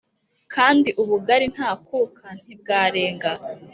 [0.53, 3.39] kandi ubugali ntakuka ntibwarenga m,